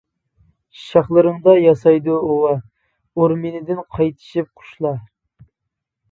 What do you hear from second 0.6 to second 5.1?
شاخلىرىڭدا ياسايدۇ ئۇۋا، ئورمىنىدىن قايتىشىپ قۇشلار.